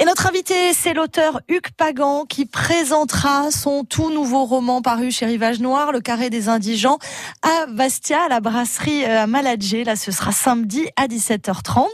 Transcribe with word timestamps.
Et 0.00 0.04
notre 0.04 0.28
invité, 0.28 0.72
c'est 0.74 0.94
l'auteur 0.94 1.40
Hugues 1.48 1.72
Pagan 1.76 2.24
qui 2.24 2.46
présentera 2.46 3.50
son 3.50 3.82
tout 3.82 4.10
nouveau 4.12 4.44
roman 4.44 4.80
paru 4.80 5.10
chez 5.10 5.26
Rivage 5.26 5.58
Noir, 5.58 5.90
Le 5.90 6.00
Carré 6.00 6.30
des 6.30 6.48
Indigents, 6.48 6.98
à 7.42 7.66
Bastia, 7.66 8.22
à 8.26 8.28
la 8.28 8.38
brasserie 8.38 9.04
euh, 9.04 9.24
à 9.24 9.26
Maladjé. 9.26 9.82
Là, 9.82 9.96
ce 9.96 10.12
sera 10.12 10.30
samedi 10.30 10.86
à 10.94 11.08
17h30. 11.08 11.86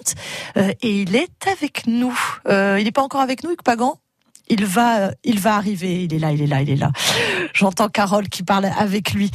Euh, 0.59 0.73
et 0.83 1.01
il 1.01 1.17
est 1.17 1.49
avec 1.51 1.87
nous. 1.87 2.15
Euh, 2.47 2.77
il 2.79 2.85
n'est 2.85 2.93
pas 2.93 3.03
encore 3.03 3.23
avec 3.23 3.43
nous, 3.43 3.53
Hugues 3.53 3.63
Pagan? 3.65 3.99
Il 4.49 4.65
va, 4.65 5.11
il 5.25 5.41
va 5.41 5.57
arriver. 5.57 6.05
Il 6.05 6.15
est 6.15 6.19
là, 6.19 6.33
il 6.33 6.43
est 6.43 6.47
là, 6.47 6.63
il 6.63 6.71
est 6.71 6.77
là. 6.77 6.91
J'entends 7.55 7.89
Carole 7.89 8.29
qui 8.29 8.43
parle 8.43 8.67
avec 8.67 9.13
lui. 9.13 9.31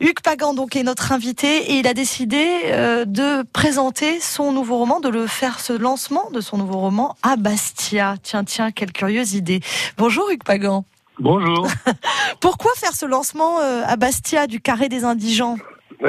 Hugues 0.00 0.20
Pagan 0.22 0.54
donc 0.54 0.76
est 0.76 0.82
notre 0.82 1.12
invité 1.12 1.72
et 1.72 1.78
il 1.78 1.86
a 1.86 1.94
décidé 1.94 2.44
euh, 2.66 3.04
de 3.04 3.42
présenter 3.52 4.20
son 4.20 4.52
nouveau 4.52 4.78
roman, 4.78 5.00
de 5.00 5.08
le 5.08 5.26
faire 5.26 5.60
ce 5.60 5.72
lancement 5.72 6.30
de 6.32 6.40
son 6.40 6.58
nouveau 6.58 6.78
roman 6.78 7.16
à 7.22 7.36
Bastia. 7.36 8.16
Tiens, 8.22 8.44
tiens, 8.44 8.70
quelle 8.70 8.92
curieuse 8.92 9.34
idée. 9.34 9.60
Bonjour 9.96 10.30
Hugues 10.30 10.44
Pagan. 10.44 10.84
Bonjour. 11.18 11.66
Pourquoi 12.40 12.72
faire 12.76 12.92
ce 12.92 13.06
lancement 13.06 13.60
euh, 13.60 13.82
à 13.86 13.96
Bastia 13.96 14.46
du 14.46 14.60
Carré 14.60 14.88
des 14.88 15.04
Indigents? 15.04 15.56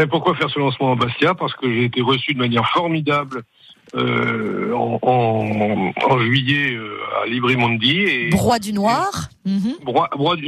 Pourquoi 0.10 0.36
faire 0.36 0.50
ce 0.50 0.60
lancement 0.60 0.91
à 0.91 0.96
Bastia 0.96 1.36
Parce 1.36 1.54
que 1.54 1.72
j'ai 1.72 1.86
été 1.86 2.02
reçu 2.02 2.34
de 2.34 2.40
manière 2.40 2.68
formidable 2.74 3.44
euh, 3.95 4.73
en, 4.73 4.99
en, 5.02 5.94
en, 6.09 6.20
juillet 6.20 6.76
euh, 6.76 6.98
à 7.23 7.27
Librimondi. 7.27 8.02
Et, 8.02 8.30
Broie 8.30 8.59
du 8.59 8.73
noir. 8.73 9.30
Mhm. 9.45 9.76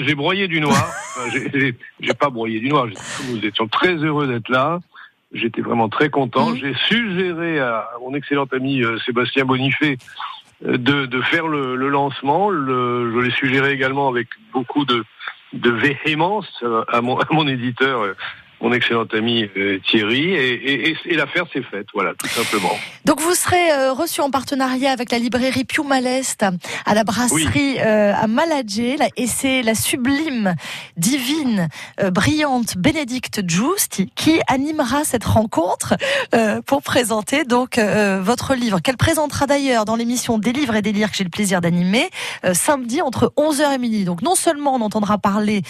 J'ai 0.06 0.16
broyé 0.16 0.48
du 0.48 0.60
noir. 0.60 0.92
j'ai 1.32 2.14
pas 2.14 2.30
broyé 2.30 2.60
du 2.60 2.70
noir. 2.70 2.88
Nous 3.30 3.46
étions 3.46 3.68
très 3.68 3.96
heureux 3.96 4.28
d'être 4.28 4.50
là. 4.50 4.80
J'étais 5.34 5.62
vraiment 5.62 5.90
très 5.90 6.10
content. 6.10 6.50
Mhm. 6.50 6.58
J'ai 6.58 6.74
suggéré 6.88 7.60
à 7.60 7.88
mon 8.02 8.14
excellent 8.16 8.48
ami 8.52 8.82
euh, 8.84 8.98
Sébastien 9.06 9.46
Bonifay 9.46 9.98
euh, 10.66 10.78
de, 10.78 11.06
de 11.06 11.22
faire 11.22 11.48
le, 11.48 11.76
le 11.76 11.90
lancement. 11.90 12.50
Le, 12.50 13.14
je 13.14 13.20
l'ai 13.20 13.32
suggéré 13.32 13.72
également 13.72 14.10
avec 14.10 14.28
beaucoup 14.52 14.84
de, 14.84 15.06
de 15.54 15.70
véhémence 15.70 16.64
à 16.92 17.02
mon, 17.02 17.18
à 17.18 17.28
mon 17.32 17.48
éditeur 17.48 18.14
mon 18.62 18.74
excellent 18.74 19.06
ami 19.14 19.48
euh, 19.56 19.80
Thierry, 19.88 20.34
et, 20.34 20.90
et, 20.90 20.98
et 21.06 21.16
l'affaire 21.16 21.46
s'est 21.54 21.62
faite, 21.62 21.88
voilà, 21.94 22.14
tout 22.16 22.28
simplement. 22.28 22.76
Donc 23.06 23.22
vous 23.22 23.36
serez 23.36 23.72
euh, 23.72 23.94
reçu 23.94 24.22
en 24.22 24.32
partenariat 24.32 24.92
avec 24.92 25.12
la 25.12 25.20
librairie 25.20 25.64
Piu 25.64 25.84
Malest 25.84 26.44
à 26.86 26.94
la 26.96 27.04
brasserie 27.04 27.78
euh, 27.80 28.14
à 28.16 28.28
Maladjé, 28.28 28.98
et 29.16 29.28
c'est 29.28 29.62
la 29.62 29.76
sublime, 29.76 30.56
divine, 30.98 31.70
brillante 32.12 32.78
Bénédicte 32.78 33.42
Giusti 33.48 34.12
qui 34.16 34.40
animera 34.48 35.04
cette 35.04 35.26
rencontre 35.26 35.96
pour 36.66 36.82
présenter 36.82 37.44
donc 37.44 37.78
votre 37.78 38.56
livre, 38.56 38.80
qu'elle 38.80 38.98
présentera 38.98 39.46
d'ailleurs 39.46 39.86
dans 39.86 39.96
l'émission 39.96 40.38
Des 40.38 40.54
livres 40.54 40.76
et 40.76 40.82
des 40.82 40.92
lire 40.92 41.12
que 41.12 41.18
j'ai 41.18 41.24
le 41.24 41.30
plaisir 41.30 41.62
d'animer 41.62 42.10
samedi 42.54 43.02
entre 43.02 43.34
11h 43.38 43.74
et 43.74 43.78
midi. 43.78 44.06
Donc 44.06 44.22
non 44.22 44.36
seulement 44.36 44.76
on 44.76 44.82
entendra 44.82 45.18
parler 45.18 45.62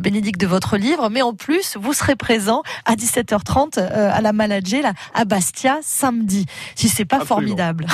Bénédicte 0.00 0.40
de 0.40 0.46
votre 0.46 0.76
livre, 0.76 1.08
mais 1.10 1.22
en 1.22 1.34
plus 1.34 1.76
vous 1.76 1.92
serez 1.92 2.16
présent 2.28 2.62
à 2.84 2.94
17h30 2.94 3.78
euh, 3.78 4.10
à 4.12 4.20
la 4.20 4.34
Maladjé, 4.34 4.82
là, 4.82 4.92
à 5.14 5.24
Bastia, 5.24 5.78
samedi. 5.80 6.44
Si 6.74 6.90
c'est 6.90 7.06
pas 7.06 7.20
formidable. 7.20 7.86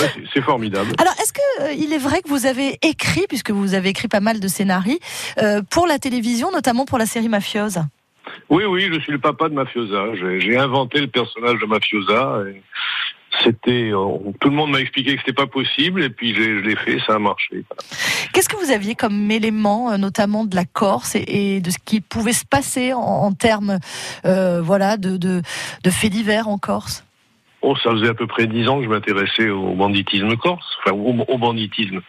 ouais, 0.00 0.24
c'est 0.34 0.40
formidable. 0.42 0.90
Alors, 0.98 1.12
est-ce 1.22 1.32
que 1.32 1.62
euh, 1.62 1.72
il 1.72 1.92
est 1.92 1.98
vrai 1.98 2.20
que 2.20 2.28
vous 2.28 2.46
avez 2.46 2.78
écrit, 2.82 3.26
puisque 3.28 3.52
vous 3.52 3.74
avez 3.74 3.90
écrit 3.90 4.08
pas 4.08 4.18
mal 4.18 4.40
de 4.40 4.48
scénarios, 4.48 4.98
euh, 5.40 5.62
pour 5.70 5.86
la 5.86 6.00
télévision, 6.00 6.50
notamment 6.50 6.84
pour 6.84 6.98
la 6.98 7.06
série 7.06 7.28
Mafiosa? 7.28 7.84
Oui, 8.50 8.64
oui, 8.64 8.90
je 8.92 8.98
suis 8.98 9.12
le 9.12 9.20
papa 9.20 9.48
de 9.48 9.54
Mafiosa. 9.54 10.16
J'ai 10.40 10.58
inventé 10.58 11.00
le 11.00 11.06
personnage 11.06 11.60
de 11.60 11.66
Mafiosa. 11.66 12.42
Et 12.48 12.62
c'était 13.42 13.90
euh, 13.92 14.32
tout 14.40 14.48
le 14.48 14.54
monde 14.54 14.70
m'a 14.70 14.80
expliqué 14.80 15.14
que 15.14 15.20
c'était 15.20 15.32
pas 15.32 15.46
possible 15.46 16.02
et 16.02 16.10
puis 16.10 16.34
je 16.34 16.60
l'ai 16.60 16.76
fait, 16.76 16.98
ça 17.06 17.14
a 17.14 17.18
marché. 17.18 17.64
Qu'est-ce 18.36 18.50
que 18.50 18.62
vous 18.62 18.70
aviez 18.70 18.94
comme 18.94 19.30
élément, 19.30 19.90
euh, 19.90 19.96
notamment 19.96 20.44
de 20.44 20.54
la 20.54 20.66
Corse 20.66 21.14
et, 21.14 21.62
de 21.62 21.70
ce 21.70 21.78
qui 21.82 22.02
pouvait 22.02 22.34
se 22.34 22.44
passer 22.44 22.92
en, 22.92 23.32
termes, 23.32 23.78
euh, 24.26 24.60
voilà, 24.60 24.98
de, 24.98 25.40
faits 25.88 26.10
divers 26.10 26.46
en 26.46 26.58
Corse? 26.58 27.06
Oh, 27.62 27.74
ça 27.82 27.92
faisait 27.92 28.10
à 28.10 28.14
peu 28.14 28.26
près 28.26 28.46
dix 28.46 28.68
ans 28.68 28.76
que 28.76 28.84
je 28.84 28.90
m'intéressais 28.90 29.48
au 29.48 29.72
banditisme 29.72 30.36
corse, 30.36 30.66
enfin 30.84 30.94
au, 30.94 31.38
banditisme, 31.38 32.02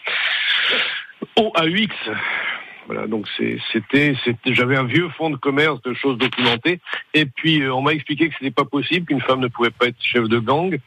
au 1.37 1.53
AUX. 1.55 1.95
Voilà, 2.87 3.07
donc 3.07 3.25
c'était, 3.71 4.13
j'avais 4.47 4.75
un 4.75 4.83
vieux 4.83 5.07
fonds 5.17 5.29
de 5.29 5.37
commerce 5.37 5.81
de 5.83 5.93
choses 5.93 6.17
documentées, 6.17 6.81
et 7.13 7.25
puis 7.25 7.63
on 7.69 7.81
m'a 7.81 7.93
expliqué 7.93 8.27
que 8.27 8.35
c'était 8.37 8.51
pas 8.51 8.65
possible, 8.65 9.05
qu'une 9.05 9.21
femme 9.21 9.39
ne 9.39 9.47
pouvait 9.47 9.71
pas 9.71 9.87
être 9.87 10.01
chef 10.01 10.27
de 10.27 10.39
gang, 10.39 10.77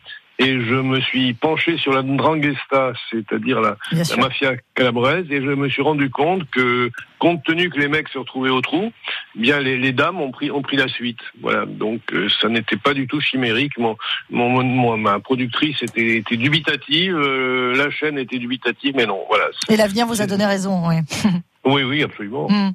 et 0.40 0.58
je 0.58 0.74
me 0.74 1.00
suis 1.02 1.34
penché 1.34 1.76
sur 1.76 1.92
la 1.92 2.00
Dranghesta, 2.00 2.94
c'est-à-dire 3.10 3.60
la, 3.60 3.76
mafia 4.16 4.54
calabraise, 4.74 5.26
et 5.30 5.42
je 5.42 5.50
me 5.50 5.68
suis 5.68 5.82
rendu 5.82 6.08
compte 6.08 6.48
que, 6.50 6.90
compte 7.18 7.44
tenu 7.44 7.68
que 7.68 7.78
les 7.78 7.88
mecs 7.88 8.08
se 8.08 8.16
retrouvaient 8.16 8.48
au 8.48 8.62
trou, 8.62 8.90
bien 9.34 9.60
les, 9.60 9.92
dames 9.92 10.18
ont 10.18 10.30
pris 10.30 10.50
ont 10.50 10.62
pris 10.62 10.78
la 10.78 10.88
suite. 10.88 11.20
Voilà, 11.42 11.66
donc 11.66 12.00
euh, 12.14 12.30
ça 12.40 12.48
n'était 12.48 12.78
pas 12.78 12.94
du 12.94 13.06
tout 13.06 13.20
chimérique. 13.20 13.76
Mon, 13.76 13.96
mon, 14.30 14.96
ma 14.96 15.20
productrice 15.20 15.82
était, 15.82 16.16
était 16.16 16.38
dubitative, 16.38 17.14
euh, 17.14 17.76
la 17.76 17.90
chaîne 17.90 18.16
était 18.16 18.38
dubitative, 18.38 18.94
mais 18.96 19.04
non, 19.04 19.22
voilà. 19.28 19.44
Et 19.68 19.76
l'avenir 19.76 20.06
vous 20.06 20.22
a 20.22 20.26
donné 20.26 20.46
raison, 20.46 20.88
oui. 20.88 20.96
oui, 21.66 21.82
oui, 21.82 22.02
absolument. 22.02 22.48
Mm. 22.48 22.70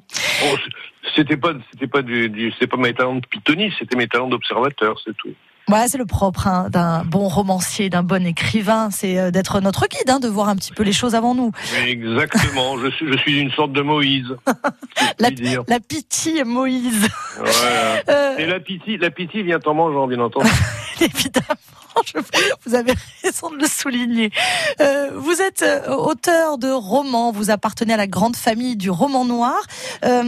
c'était 1.16 1.36
pas, 1.36 1.54
c'était 1.72 1.88
pas 1.88 2.02
du, 2.02 2.52
c'était 2.52 2.68
pas 2.68 2.76
mes 2.76 2.94
talents 2.94 3.16
de 3.16 3.26
pitoniste, 3.26 3.78
c'était 3.80 3.96
mes 3.96 4.06
talents 4.06 4.28
d'observateur, 4.28 5.00
c'est 5.04 5.16
tout. 5.16 5.34
Ouais, 5.68 5.88
c'est 5.88 5.98
le 5.98 6.06
propre 6.06 6.46
hein, 6.46 6.68
d'un 6.70 7.04
bon 7.04 7.26
romancier, 7.26 7.90
d'un 7.90 8.04
bon 8.04 8.24
écrivain, 8.24 8.90
c'est 8.92 9.18
euh, 9.18 9.30
d'être 9.32 9.60
notre 9.60 9.88
guide, 9.88 10.08
hein, 10.08 10.20
de 10.20 10.28
voir 10.28 10.48
un 10.48 10.54
petit 10.54 10.72
peu 10.72 10.84
les 10.84 10.92
choses 10.92 11.16
avant 11.16 11.34
nous. 11.34 11.50
Exactement, 11.84 12.78
je, 12.78 12.88
suis, 12.92 13.10
je 13.10 13.18
suis 13.18 13.40
une 13.40 13.50
sorte 13.50 13.72
de 13.72 13.82
Moïse. 13.82 14.36
la, 15.18 15.30
la 15.66 15.80
pitié 15.80 16.44
Moïse. 16.44 17.08
Euh... 18.08 18.36
Et 18.38 18.46
la 18.46 18.60
pitié, 18.60 18.96
la 18.96 19.10
pitié 19.10 19.42
vient 19.42 19.58
en 19.66 19.74
mangeant, 19.74 20.06
bien 20.06 20.20
entendu. 20.20 20.48
Évidemment. 21.00 21.56
vous 22.66 22.74
avez 22.74 22.92
raison 23.22 23.50
de 23.50 23.58
le 23.58 23.66
souligner. 23.66 24.30
Euh, 24.80 25.10
vous 25.14 25.40
êtes 25.40 25.62
euh, 25.62 25.94
auteur 25.94 26.58
de 26.58 26.70
romans, 26.70 27.32
vous 27.32 27.50
appartenez 27.50 27.94
à 27.94 27.96
la 27.96 28.06
grande 28.06 28.36
famille 28.36 28.76
du 28.76 28.90
roman 28.90 29.24
noir. 29.24 29.58
Euh, 30.04 30.22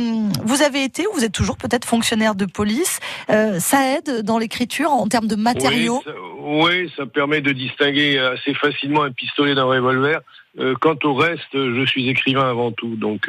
vous 0.45 0.63
avez 0.63 0.85
été, 0.85 1.07
ou 1.07 1.13
vous 1.15 1.25
êtes 1.25 1.33
toujours 1.33 1.57
peut-être 1.57 1.85
fonctionnaire 1.85 2.35
de 2.35 2.47
police. 2.47 3.01
ça 3.29 3.97
aide 3.97 4.23
dans 4.23 4.39
l'écriture 4.39 4.91
en 4.91 5.07
termes 5.07 5.27
de 5.27 5.37
matériaux? 5.37 6.03
Oui 6.41 6.91
ça, 6.97 7.07
permet 7.07 7.41
de 7.41 7.53
distinguer 7.53 8.19
assez 8.19 8.55
facilement 8.55 9.03
un 9.03 9.13
pistolet 9.13 9.55
d'un 9.55 9.65
revolver. 9.65 10.21
quant 10.81 10.97
au 11.05 11.15
reste, 11.15 11.53
je 11.53 11.85
suis 11.87 12.09
écrivain 12.09 12.49
avant 12.49 12.73
tout. 12.73 12.97
Donc 12.97 13.29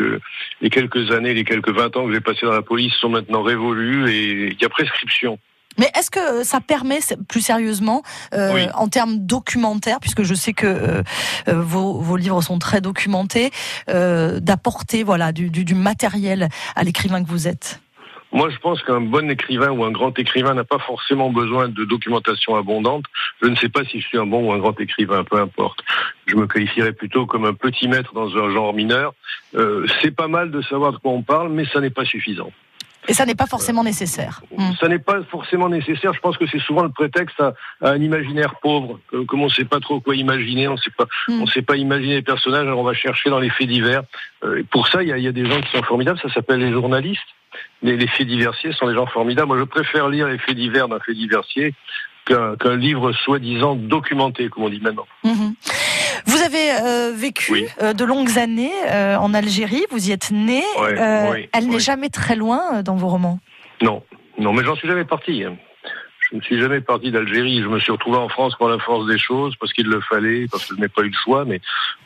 les 0.61 0.69
quelques 0.69 1.11
années, 1.11 1.33
les 1.33 1.43
quelques 1.43 1.71
20 1.71 1.97
ans 1.97 2.05
que 2.07 2.13
j'ai 2.13 2.21
passé 2.21 2.45
dans 2.45 2.51
la 2.51 2.61
police 2.61 2.93
sont 2.93 3.09
maintenant 3.09 3.41
révolus 3.41 4.09
et 4.09 4.47
il 4.47 4.61
y 4.61 4.65
a 4.65 4.69
prescription. 4.69 5.39
Mais 5.79 5.89
est-ce 5.97 6.11
que 6.11 6.43
ça 6.43 6.59
permet, 6.59 6.99
plus 7.27 7.41
sérieusement, 7.41 8.03
euh, 8.33 8.67
en 8.75 8.89
termes 8.89 9.17
documentaires, 9.17 9.99
puisque 9.99 10.23
je 10.23 10.33
sais 10.33 10.53
que 10.53 10.67
euh, 10.67 11.03
euh, 11.47 11.61
vos, 11.61 11.99
vos, 11.99 12.17
livres 12.17 12.41
sont 12.41 12.59
très 12.59 12.81
documentés, 12.81 13.51
d'apporter 13.87 15.03
voilà 15.03 15.31
du, 15.31 15.49
du, 15.49 15.63
du 15.63 15.75
matériel 15.75 16.49
à 16.75 16.83
l'écrivain 16.83 17.23
que 17.23 17.29
vous 17.29 17.47
êtes? 17.47 17.79
Moi, 18.31 18.49
je 18.51 18.57
pense 18.57 18.83
qu'un 18.83 19.01
bon 19.01 19.29
écrivain 19.31 19.71
ou 19.71 19.83
un 19.83 19.91
grand 19.91 20.17
écrivain 20.19 20.53
n'a 20.53 20.63
pas 20.63 20.77
forcément 20.77 21.31
besoin 21.31 21.67
de 21.67 21.83
documentation 21.83 22.55
abondante. 22.55 23.05
Je 23.41 23.47
ne 23.47 23.55
sais 23.55 23.69
pas 23.69 23.83
si 23.85 23.99
je 23.99 24.07
suis 24.07 24.19
un 24.19 24.27
bon 24.27 24.49
ou 24.49 24.53
un 24.53 24.59
grand 24.59 24.79
écrivain, 24.79 25.23
peu 25.23 25.39
importe. 25.39 25.79
Je 26.27 26.35
me 26.35 26.45
qualifierais 26.45 26.93
plutôt 26.93 27.25
comme 27.25 27.45
un 27.45 27.53
petit 27.53 27.87
maître 27.87 28.13
dans 28.13 28.29
un 28.37 28.51
genre 28.53 28.73
mineur. 28.73 29.13
Euh, 29.55 29.87
c'est 30.01 30.15
pas 30.15 30.27
mal 30.27 30.51
de 30.51 30.61
savoir 30.61 30.91
de 30.91 30.97
quoi 30.97 31.11
on 31.11 31.23
parle, 31.23 31.49
mais 31.49 31.65
ça 31.73 31.79
n'est 31.79 31.89
pas 31.89 32.05
suffisant. 32.05 32.51
Et 33.09 33.13
ça 33.13 33.25
n'est 33.25 33.35
pas 33.35 33.47
forcément 33.47 33.83
nécessaire. 33.83 34.41
Hmm. 34.55 34.71
Ça 34.79 34.87
n'est 34.87 34.99
pas 34.99 35.23
forcément 35.23 35.67
nécessaire. 35.67 36.13
Je 36.13 36.19
pense 36.19 36.37
que 36.37 36.45
c'est 36.47 36.59
souvent 36.59 36.83
le 36.83 36.89
prétexte 36.89 37.39
à, 37.41 37.53
un 37.81 37.99
imaginaire 37.99 38.55
pauvre. 38.61 38.99
comme 39.27 39.41
on 39.41 39.45
ne 39.45 39.51
sait 39.51 39.65
pas 39.65 39.79
trop 39.79 39.99
quoi 39.99 40.15
imaginer, 40.15 40.67
on 40.67 40.77
sait 40.77 40.91
pas, 40.95 41.07
hmm. 41.27 41.41
on 41.41 41.47
sait 41.47 41.63
pas 41.63 41.75
imaginer 41.75 42.15
les 42.15 42.21
personnages, 42.21 42.67
alors 42.67 42.79
on 42.79 42.83
va 42.83 42.93
chercher 42.93 43.31
dans 43.31 43.39
les 43.39 43.49
faits 43.49 43.67
divers. 43.67 44.03
Euh, 44.43 44.63
pour 44.71 44.87
ça, 44.87 45.01
il 45.01 45.09
y 45.09 45.11
a, 45.11 45.17
y 45.17 45.27
a, 45.27 45.31
des 45.31 45.45
gens 45.49 45.59
qui 45.59 45.71
sont 45.75 45.83
formidables. 45.83 46.19
Ça 46.21 46.31
s'appelle 46.31 46.59
les 46.59 46.71
journalistes. 46.71 47.21
Les, 47.81 47.97
les, 47.97 48.07
faits 48.07 48.27
diversiers 48.27 48.73
sont 48.73 48.87
des 48.87 48.93
gens 48.93 49.07
formidables. 49.07 49.47
Moi, 49.47 49.57
je 49.57 49.63
préfère 49.63 50.07
lire 50.07 50.27
les 50.27 50.37
faits 50.37 50.55
divers 50.55 50.87
d'un 50.87 50.99
fait 50.99 51.15
diversier 51.15 51.73
qu'un 52.25 52.75
livre 52.75 53.11
soi-disant 53.11 53.75
documenté, 53.75 54.49
comme 54.49 54.63
on 54.63 54.69
dit 54.69 54.81
maintenant. 54.81 55.07
Vous 55.23 55.55
avez 56.69 56.87
euh, 56.87 57.11
vécu 57.13 57.67
euh, 57.81 57.93
de 57.93 58.05
longues 58.05 58.37
années 58.37 58.71
euh, 58.87 59.15
en 59.17 59.33
Algérie, 59.33 59.83
vous 59.91 60.09
y 60.09 60.11
êtes 60.11 60.31
né. 60.31 60.63
elle 61.53 61.67
n'est 61.67 61.79
jamais 61.79 62.09
très 62.09 62.35
loin 62.35 62.81
dans 62.83 62.95
vos 62.95 63.07
romans. 63.07 63.39
Non, 63.81 64.03
non, 64.37 64.53
mais 64.53 64.63
j'en 64.63 64.75
suis 64.75 64.87
jamais 64.87 65.05
parti. 65.05 65.43
Je 65.43 66.35
ne 66.35 66.41
suis 66.41 66.59
jamais 66.59 66.81
parti 66.81 67.11
d'Algérie. 67.11 67.61
Je 67.61 67.67
me 67.67 67.79
suis 67.79 67.91
retrouvé 67.91 68.17
en 68.17 68.29
France 68.29 68.55
par 68.57 68.69
la 68.69 68.77
force 68.79 69.07
des 69.07 69.17
choses, 69.17 69.55
parce 69.59 69.73
qu'il 69.73 69.87
le 69.87 69.99
fallait, 70.01 70.45
parce 70.51 70.65
que 70.65 70.75
je 70.75 70.81
n'ai 70.81 70.87
pas 70.87 71.01
eu 71.01 71.09
le 71.09 71.17
choix, 71.23 71.45
mais 71.45 71.59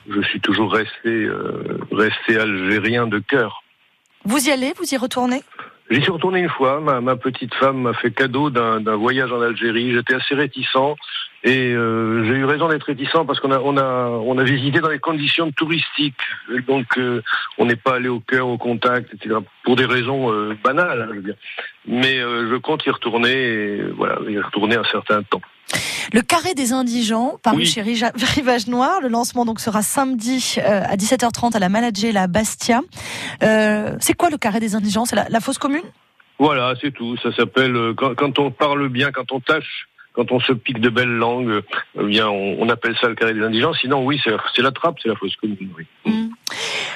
je 0.09 0.21
suis 0.21 0.39
toujours 0.39 0.71
resté, 0.73 1.27
resté 1.91 2.37
algérien 2.37 3.07
de 3.07 3.19
cœur. 3.19 3.63
Vous 4.25 4.47
y 4.47 4.51
allez? 4.51 4.73
Vous 4.77 4.93
y 4.93 4.97
retournez? 4.97 5.43
J'y 5.89 6.01
suis 6.01 6.11
retourné 6.11 6.39
une 6.39 6.49
fois. 6.49 6.79
Ma, 6.79 7.01
ma 7.01 7.17
petite 7.17 7.53
femme 7.55 7.81
m'a 7.81 7.93
fait 7.93 8.11
cadeau 8.11 8.49
d'un 8.49 8.95
voyage 8.95 9.31
en 9.31 9.41
Algérie. 9.41 9.93
J'étais 9.93 10.15
assez 10.15 10.35
réticent. 10.35 10.95
Et 11.45 11.73
euh, 11.73 12.23
j'ai 12.25 12.35
eu 12.35 12.45
raison 12.45 12.69
d'être 12.69 12.83
réticent 12.83 13.25
parce 13.27 13.41
qu'on 13.41 13.51
a, 13.51 13.59
on 13.59 13.75
a, 13.75 14.07
on 14.07 14.37
a 14.37 14.43
visité 14.43 14.79
dans 14.79 14.89
les 14.89 14.99
conditions 14.99 15.51
touristiques. 15.51 16.15
Donc, 16.67 16.97
euh, 16.97 17.21
on 17.57 17.65
n'est 17.65 17.75
pas 17.75 17.95
allé 17.95 18.07
au 18.07 18.21
cœur, 18.21 18.47
au 18.47 18.57
contact, 18.57 19.13
etc. 19.13 19.35
Pour 19.63 19.75
des 19.75 19.83
raisons 19.83 20.31
euh, 20.31 20.57
banales, 20.63 21.01
hein, 21.01 21.07
je 21.09 21.15
veux 21.15 21.21
dire. 21.21 21.35
Mais 21.85 22.17
je 22.19 22.55
compte 22.55 22.85
y 22.85 22.89
retourner, 22.89 23.33
et, 23.33 23.81
voilà, 23.97 24.19
y 24.29 24.39
retourner 24.39 24.77
un 24.77 24.85
certain 24.85 25.21
temps. 25.23 25.41
Le 26.13 26.21
carré 26.21 26.53
des 26.53 26.71
indigents, 26.71 27.37
paru 27.43 27.65
chez 27.65 27.81
Rivage 28.35 28.67
Noir. 28.67 29.01
Le 29.01 29.09
lancement 29.09 29.43
donc 29.43 29.59
sera 29.59 29.81
samedi 29.81 30.59
à 30.63 30.95
17h30 30.95 31.57
à 31.57 31.59
la 31.59 31.67
Maladjé, 31.67 32.13
la 32.13 32.27
Bastia. 32.27 32.79
c'est 33.41 34.13
quoi 34.13 34.29
le 34.29 34.37
carré 34.37 34.61
des 34.61 34.75
indigents? 34.75 35.03
C'est 35.03 35.17
la, 35.17 35.27
la 35.27 35.41
fosse 35.41 35.57
commune? 35.57 35.83
Voilà, 36.39 36.73
c'est 36.79 36.91
tout. 36.91 37.17
Ça 37.17 37.35
s'appelle 37.35 37.93
quand, 37.97 38.15
quand, 38.15 38.39
on 38.39 38.49
parle 38.49 38.87
bien, 38.87 39.11
quand 39.11 39.29
on 39.33 39.41
tâche 39.41 39.87
quand 40.13 40.31
on 40.31 40.39
se 40.39 40.53
pique 40.53 40.79
de 40.79 40.89
belles 40.89 41.07
langues, 41.07 41.61
eh 41.99 42.03
bien, 42.03 42.29
on, 42.29 42.69
appelle 42.69 42.95
ça 43.01 43.09
le 43.09 43.15
carré 43.15 43.33
des 43.33 43.41
indigents. 43.41 43.73
Sinon, 43.73 44.05
oui, 44.05 44.21
c'est 44.23 44.61
la 44.61 44.71
trappe, 44.71 44.97
c'est 45.01 45.09
la 45.09 45.15
fausse 45.15 45.35
commune. 45.35 45.57
Mm. 46.05 46.27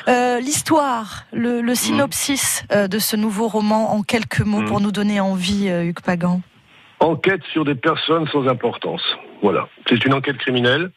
Euh, 0.07 0.39
l'histoire, 0.39 1.25
le, 1.33 1.75
synopsis 1.75 2.63
euh, 2.71 2.87
de 2.87 2.99
ce 2.99 3.15
nouveau 3.15 3.47
roman 3.47 3.93
en 3.93 4.03
quelques 4.03 4.41
mots 4.41 4.61
mm. 4.61 4.65
pour 4.65 4.79
nous 4.79 4.91
donner 4.91 5.19
envie, 5.19 5.67
euh, 5.67 5.83
Hugues 5.83 6.01
Pagan. 6.01 6.41
Enquête 6.99 7.41
sur 7.51 7.65
des 7.65 7.75
personnes 7.75 8.27
sans 8.27 8.47
importance. 8.47 9.03
Voilà. 9.41 9.67
C'est 9.89 10.03
une 10.05 10.13
enquête 10.13 10.37
criminelle. 10.37 10.91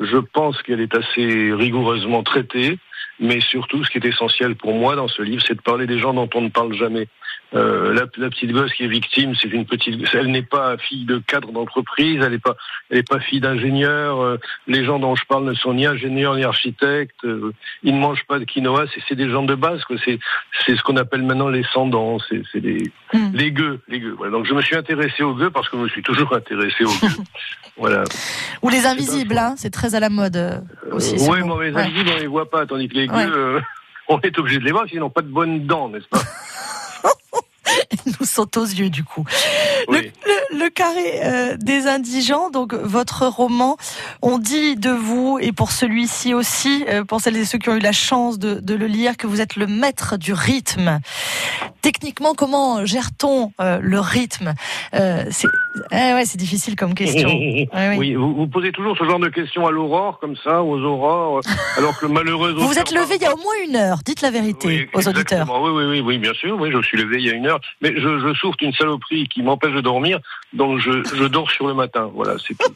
Je 0.00 0.18
pense 0.18 0.60
qu'elle 0.62 0.80
est 0.80 0.94
assez 0.94 1.52
rigoureusement 1.52 2.22
traitée, 2.22 2.78
mais 3.20 3.40
surtout, 3.40 3.84
ce 3.84 3.90
qui 3.90 3.98
est 3.98 4.04
essentiel 4.04 4.54
pour 4.56 4.74
moi 4.74 4.96
dans 4.96 5.08
ce 5.08 5.22
livre, 5.22 5.42
c'est 5.46 5.54
de 5.54 5.62
parler 5.62 5.86
des 5.86 5.98
gens 5.98 6.12
dont 6.12 6.28
on 6.34 6.42
ne 6.42 6.50
parle 6.50 6.74
jamais. 6.74 7.08
Euh, 7.54 7.94
la, 7.94 8.02
la, 8.16 8.28
petite 8.28 8.50
gosse 8.50 8.72
qui 8.72 8.84
est 8.84 8.88
victime, 8.88 9.34
c'est 9.40 9.48
une 9.48 9.66
petite, 9.66 10.02
elle 10.14 10.32
n'est 10.32 10.42
pas 10.42 10.76
fille 10.78 11.04
de 11.04 11.18
cadre 11.18 11.52
d'entreprise, 11.52 12.20
elle 12.20 12.32
n'est 12.32 12.38
pas, 12.38 12.56
elle 12.90 12.96
n'est 12.96 13.02
pas 13.04 13.20
fille 13.20 13.40
d'ingénieur. 13.40 14.20
Euh, 14.20 14.36
les 14.66 14.84
gens 14.84 14.98
dont 14.98 15.14
je 15.14 15.24
parle 15.26 15.44
ne 15.44 15.54
sont 15.54 15.72
ni 15.74 15.86
ingénieurs 15.86 16.34
ni 16.34 16.42
architectes. 16.42 17.24
Euh, 17.24 17.52
ils 17.84 17.94
ne 17.94 18.00
mangent 18.00 18.24
pas 18.26 18.40
de 18.40 18.44
quinoa. 18.44 18.86
C'est 19.08 19.14
des 19.14 19.30
gens 19.30 19.44
de 19.44 19.54
base. 19.54 19.80
C'est, 20.04 20.18
c'est 20.66 20.76
ce 20.76 20.82
qu'on 20.82 20.96
appelle 20.96 21.22
maintenant 21.22 21.48
les 21.48 21.64
sans-dents. 21.72 22.18
C'est, 22.28 22.42
c'est 22.52 22.58
les, 22.58 22.90
hmm. 23.12 23.30
les 23.32 23.52
gueux, 23.52 23.80
les 23.86 24.00
gueux. 24.00 24.14
Voilà. 24.18 24.32
Donc 24.32 24.46
je 24.46 24.52
me 24.52 24.60
suis 24.60 24.76
intéressé 24.76 25.22
aux 25.22 25.34
gueux 25.34 25.50
parce 25.50 25.68
que 25.68 25.76
je 25.76 25.82
me 25.82 25.88
suis 25.88 26.02
toujours 26.02 26.34
intéressé 26.34 26.84
aux 26.84 27.06
gueux. 27.06 27.14
voilà. 27.76 28.02
Ou 28.62 28.70
les 28.70 28.86
invisibles, 28.86 29.38
hein, 29.38 29.54
c'est 29.56 29.70
très 29.70 29.94
à 29.94 30.00
la 30.00 30.10
mode 30.10 30.64
aussi. 30.90 31.14
oui, 31.20 31.38
mais 31.44 31.70
les 31.70 31.76
invisibles 31.76 32.10
on 32.12 32.18
les 32.18 32.26
voit 32.26 32.50
pas, 32.50 32.66
tandis 32.66 32.88
que 32.88 32.94
les 32.94 33.06
gueux, 33.06 33.62
on 34.08 34.20
est 34.20 34.36
obligé 34.36 34.58
de 34.58 34.64
les 34.64 34.72
voir, 34.72 34.88
s'ils 34.88 34.98
n'ont 34.98 35.10
pas 35.10 35.22
de 35.22 35.28
bonnes 35.28 35.64
dents, 35.64 35.88
n'est-ce 35.88 36.08
pas? 36.08 36.22
nous 38.20 38.26
saute 38.26 38.56
aux 38.56 38.64
yeux 38.64 38.90
du 38.90 39.04
coup. 39.04 39.24
Le, 39.88 40.68
carré 40.68 41.20
euh, 41.24 41.56
des 41.56 41.86
indigents, 41.86 42.50
donc 42.50 42.74
votre 42.74 43.26
roman, 43.26 43.76
on 44.20 44.38
dit 44.38 44.76
de 44.76 44.90
vous, 44.90 45.38
et 45.40 45.52
pour 45.52 45.70
celui-ci 45.70 46.34
aussi, 46.34 46.84
euh, 46.88 47.04
pour 47.04 47.20
celles 47.20 47.36
et 47.36 47.44
ceux 47.44 47.58
qui 47.58 47.68
ont 47.68 47.76
eu 47.76 47.80
la 47.80 47.92
chance 47.92 48.38
de, 48.38 48.54
de, 48.54 48.74
le 48.74 48.86
lire, 48.86 49.16
que 49.16 49.26
vous 49.26 49.40
êtes 49.40 49.56
le 49.56 49.66
maître 49.66 50.16
du 50.16 50.32
rythme. 50.32 51.00
Techniquement, 51.86 52.34
comment 52.34 52.84
gère-t-on 52.84 53.52
euh, 53.60 53.78
le 53.80 54.00
rythme 54.00 54.54
C'est 54.92 55.46
eh 55.92 56.14
ouais, 56.14 56.24
c'est 56.24 56.36
difficile 56.36 56.74
comme 56.74 56.94
question. 56.94 57.28
oui, 57.96 58.14
vous, 58.14 58.34
vous, 58.34 58.48
posez 58.48 58.72
toujours 58.72 58.98
ce 58.98 59.04
genre 59.04 59.20
de 59.20 59.28
questions 59.28 59.68
à 59.68 59.70
l'aurore, 59.70 60.18
comme 60.18 60.34
ça, 60.36 60.64
aux 60.64 60.80
aurores, 60.80 61.42
alors 61.76 61.96
que 61.96 62.06
malheureusement... 62.06 62.62
Vous 62.62 62.72
vous 62.72 62.78
êtes 62.78 62.90
levé 62.90 63.14
il 63.14 63.22
y 63.22 63.26
a 63.26 63.32
au 63.32 63.36
moins 63.36 63.54
une 63.68 63.76
heure, 63.76 63.98
dites 64.04 64.20
la 64.20 64.32
vérité 64.32 64.88
aux 64.94 65.06
auditeurs. 65.06 65.46
Oui, 65.62 65.70
oui, 65.70 65.84
oui, 65.84 66.00
oui, 66.00 66.18
bien 66.18 66.34
sûr, 66.34 66.58
oui, 66.58 66.70
je 66.72 66.82
suis 66.82 66.98
levé 66.98 67.18
il 67.18 67.26
y 67.26 67.30
a 67.30 67.34
une 67.34 67.46
heure, 67.46 67.60
mais 67.80 67.92
je, 67.94 68.18
je 68.18 68.34
souffre 68.34 68.56
d'une 68.56 68.72
saloperie 68.72 69.28
qui 69.28 69.42
m'empêche 69.42 69.74
de 69.74 69.80
dormir, 69.80 70.18
donc 70.52 70.80
je, 70.80 71.04
je 71.04 71.24
dors 71.24 71.50
sur 71.52 71.68
le 71.68 71.74
matin, 71.74 72.10
voilà, 72.12 72.34
c'est 72.44 72.58
tout. 72.58 72.74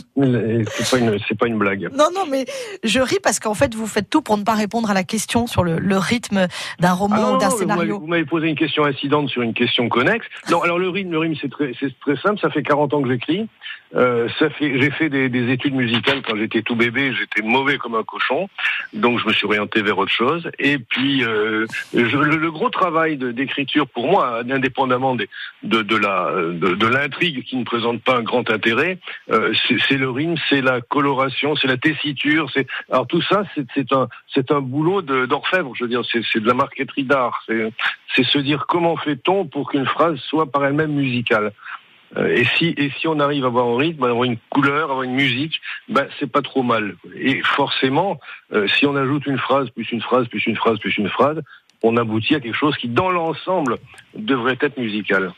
c'est 0.16 0.90
pas 0.90 0.98
une, 0.98 1.18
c'est 1.26 1.38
pas 1.38 1.46
une 1.46 1.58
blague. 1.58 1.88
Non, 1.92 2.08
non, 2.14 2.26
mais 2.30 2.44
je 2.84 3.00
ris 3.00 3.18
parce 3.22 3.40
qu'en 3.40 3.54
fait, 3.54 3.74
vous 3.74 3.86
faites 3.86 4.08
tout 4.08 4.22
pour 4.22 4.36
ne 4.36 4.44
pas 4.44 4.54
répondre 4.54 4.90
à 4.90 4.94
la 4.94 5.04
question 5.04 5.46
sur 5.46 5.64
le, 5.64 5.78
le 5.78 5.98
rythme 5.98 6.46
d'un 6.78 6.92
roman 6.92 7.16
ah 7.18 7.32
ou 7.32 7.38
d'un 7.38 7.50
scénario. 7.50 7.98
Vous 7.98 8.06
m'avez 8.06 8.24
posé 8.24 8.48
une 8.48 8.56
question 8.56 8.84
incidente 8.84 9.28
sur 9.28 9.42
une 9.42 9.54
question 9.54 9.88
connexe. 9.88 10.26
Non, 10.50 10.62
alors 10.62 10.78
le 10.78 10.88
rythme, 10.88 11.10
le 11.10 11.18
rythme, 11.18 11.38
c'est 11.40 11.50
très, 11.50 11.72
c'est 11.80 11.98
très 12.00 12.16
simple. 12.16 12.38
Ça 12.40 12.50
fait 12.50 12.62
40 12.62 12.94
ans 12.94 13.02
que 13.02 13.08
j'écris. 13.08 13.48
Euh, 13.94 14.28
ça 14.38 14.50
fait, 14.50 14.80
j'ai 14.80 14.90
fait 14.90 15.08
des, 15.08 15.28
des, 15.28 15.52
études 15.52 15.74
musicales 15.74 16.22
quand 16.26 16.36
j'étais 16.36 16.62
tout 16.62 16.74
bébé. 16.74 17.12
J'étais 17.14 17.46
mauvais 17.46 17.78
comme 17.78 17.94
un 17.94 18.02
cochon, 18.02 18.48
donc 18.92 19.20
je 19.20 19.26
me 19.26 19.32
suis 19.32 19.46
orienté 19.46 19.82
vers 19.82 19.98
autre 19.98 20.10
chose. 20.10 20.50
Et 20.58 20.78
puis, 20.78 21.24
euh, 21.24 21.66
je, 21.92 22.16
le, 22.16 22.50
gros 22.50 22.70
travail 22.70 23.16
d'écriture 23.16 23.86
pour 23.86 24.08
moi, 24.08 24.40
indépendamment 24.50 25.14
de, 25.14 25.28
de 25.62 25.96
la 25.96 26.32
de, 26.34 26.74
de 26.74 26.86
l'intrigue 26.86 27.44
qui 27.44 27.56
ne 27.56 27.64
présente 27.64 28.02
pas 28.02 28.16
un 28.16 28.22
grand 28.22 28.50
intérêt, 28.50 28.98
euh, 29.30 29.52
c'est 29.88 29.96
le 29.96 30.03
rythme, 30.06 30.36
c'est 30.48 30.60
la 30.60 30.80
coloration, 30.80 31.56
c'est 31.56 31.68
la 31.68 31.76
tessiture. 31.76 32.50
C'est 32.52 32.66
alors 32.90 33.06
tout 33.06 33.22
ça, 33.22 33.44
c'est 33.54 33.92
un 33.92 34.08
c'est 34.32 34.52
boulot 34.52 35.02
d'orfèvre. 35.02 35.72
Je 35.74 35.84
veux 35.84 35.90
dire, 35.90 36.02
c'est 36.10 36.40
de 36.40 36.46
la 36.46 36.54
marqueterie 36.54 37.04
d'art. 37.04 37.44
C'est 38.14 38.24
se 38.24 38.38
dire 38.38 38.66
comment 38.66 38.96
fait-on 38.96 39.46
pour 39.46 39.70
qu'une 39.70 39.86
phrase 39.86 40.18
soit 40.18 40.50
par 40.50 40.64
elle-même 40.64 40.92
musicale. 40.92 41.52
Euh, 42.16 42.28
et 42.28 42.44
si 42.56 42.74
et 42.76 42.92
si 42.98 43.08
on 43.08 43.18
arrive 43.18 43.44
à 43.44 43.48
avoir 43.48 43.66
un 43.66 43.76
rythme, 43.76 44.04
à 44.04 44.08
avoir 44.08 44.24
une 44.24 44.38
couleur, 44.48 44.88
à 44.88 44.92
avoir 44.92 45.02
une 45.02 45.14
musique, 45.14 45.60
ben 45.88 46.06
c'est 46.18 46.30
pas 46.30 46.42
trop 46.42 46.62
mal. 46.62 46.96
Et 47.16 47.42
forcément, 47.42 48.20
euh, 48.52 48.68
si 48.68 48.86
on 48.86 48.94
ajoute 48.94 49.26
une 49.26 49.38
phrase 49.38 49.68
plus 49.70 49.90
une 49.90 50.02
phrase 50.02 50.28
plus 50.28 50.46
une 50.46 50.56
phrase 50.56 50.78
plus 50.78 50.96
une 50.96 51.08
phrase, 51.08 51.40
on 51.82 51.96
aboutit 51.96 52.34
à 52.34 52.40
quelque 52.40 52.56
chose 52.56 52.76
qui, 52.76 52.88
dans 52.88 53.10
l'ensemble, 53.10 53.76
devrait 54.14 54.58
être 54.60 54.78
musical. 54.78 55.32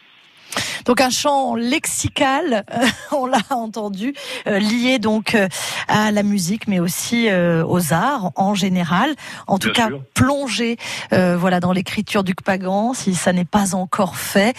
Donc 0.87 1.01
un 1.01 1.11
chant 1.11 1.57
lexical, 1.57 2.65
euh, 2.73 2.87
on 3.13 3.27
l'a 3.27 3.41
entendu, 3.51 4.15
euh, 4.47 4.59
lié 4.59 4.99
donc 4.99 5.35
euh, 5.35 5.49
à 5.89 6.13
la 6.13 6.23
musique, 6.23 6.69
mais 6.69 6.79
aussi 6.79 7.29
aux 7.67 7.93
arts 7.93 8.31
en 8.37 8.55
général. 8.55 9.15
En 9.47 9.59
tout 9.59 9.73
cas, 9.73 9.89
plongé 10.15 10.77
voilà 11.11 11.61
dans 11.61 11.73
l'écriture 11.73 12.23
du 12.23 12.35
Pagan. 12.35 12.95
Si 12.95 13.15
ça 13.15 13.33
n'est 13.33 13.45
pas 13.45 13.75
encore 13.75 14.17
fait, 14.17 14.55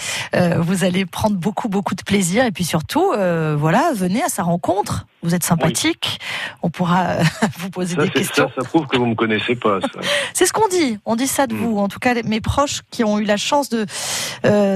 vous 0.57 0.83
allez 0.83 1.06
prendre 1.06 1.38
beaucoup 1.38 1.69
beaucoup 1.69 1.95
de 1.95 2.03
plaisir 2.03 2.45
et 2.45 2.51
puis 2.51 2.63
surtout, 2.63 3.13
voilà, 3.57 3.91
venez 3.94 4.24
à 4.24 4.29
sa 4.29 4.44
rencontre. 4.44 5.06
Vous 5.24 5.33
êtes 5.33 5.44
sympathique, 5.44 6.19
on 6.62 6.69
pourra 6.69 7.18
vous 7.57 7.69
poser 7.69 7.95
des 7.95 8.09
questions. 8.09 8.50
Ça, 8.50 8.62
ça 8.62 8.68
prouve 8.68 8.88
que 8.88 8.97
vous 8.97 9.07
me 9.07 9.15
connaissez 9.15 9.56
pas. 9.56 9.79
C'est 10.33 10.45
ce 10.45 10.53
qu'on 10.53 10.68
dit. 10.68 11.00
On 11.06 11.15
dit 11.15 11.27
ça 11.27 11.47
de 11.47 11.53
mm. 11.53 11.57
vous. 11.57 11.77
En 11.79 11.88
tout 11.88 12.00
cas, 12.00 12.13
mes 12.24 12.41
proches 12.41 12.81
qui 12.91 13.03
ont 13.03 13.19
eu 13.19 13.24
la 13.24 13.38
chance 13.38 13.69
de 13.69 13.85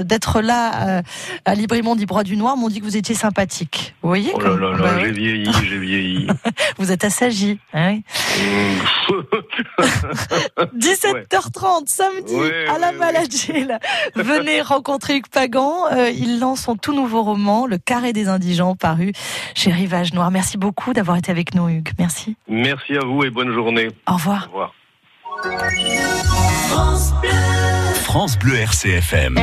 d'être 0.03 0.41
là 0.41 1.03
à 1.45 1.55
Librimond 1.55 1.95
Brois 1.95 2.23
du 2.23 2.37
Noir 2.37 2.57
m'ont 2.57 2.69
dit 2.69 2.79
que 2.79 2.85
vous 2.85 2.97
étiez 2.97 3.15
sympathique. 3.15 3.95
Vous 4.01 4.09
voyez 4.09 4.31
Oh 4.33 4.39
là 4.39 4.55
là, 4.55 4.71
là 4.71 4.77
bah 4.77 4.99
j'ai 5.01 5.11
vieilli, 5.11 5.51
j'ai 5.67 5.77
vieilli. 5.79 6.27
vous 6.77 6.91
êtes 6.91 7.03
assagi. 7.03 7.59
Hein 7.73 7.99
17h30 10.77 11.83
samedi 11.87 12.35
à 12.69 12.77
la 12.79 12.91
oui, 12.91 13.67
Venez 14.15 14.61
rencontrer 14.61 15.17
Hugues 15.17 15.27
Pagan. 15.27 15.85
Euh, 15.91 16.09
il 16.09 16.39
lance 16.39 16.61
son 16.61 16.75
tout 16.75 16.93
nouveau 16.93 17.23
roman, 17.23 17.65
Le 17.65 17.77
Carré 17.77 18.13
des 18.13 18.27
Indigents, 18.27 18.75
paru 18.75 19.11
chez 19.55 19.71
Rivage 19.71 20.13
Noir. 20.13 20.31
Merci 20.31 20.57
beaucoup 20.57 20.93
d'avoir 20.93 21.17
été 21.17 21.31
avec 21.31 21.55
nous, 21.55 21.67
Hugues. 21.69 21.91
Merci. 21.99 22.35
Merci 22.47 22.95
à 22.97 23.05
vous 23.05 23.23
et 23.23 23.29
bonne 23.29 23.51
journée. 23.53 23.89
Au 24.07 24.13
revoir. 24.13 24.49
Au 24.49 24.53
revoir. 24.53 24.73
France 26.69 27.13
Bleu, 27.21 27.29
France 28.03 28.37
Bleu 28.39 28.55
RCFM. 28.55 29.39